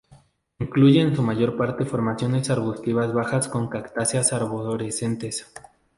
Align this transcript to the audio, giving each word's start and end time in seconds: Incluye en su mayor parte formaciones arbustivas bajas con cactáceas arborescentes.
Incluye 0.57 0.99
en 0.99 1.15
su 1.15 1.21
mayor 1.21 1.55
parte 1.55 1.85
formaciones 1.85 2.49
arbustivas 2.49 3.13
bajas 3.13 3.47
con 3.47 3.69
cactáceas 3.69 4.33
arborescentes. 4.33 5.53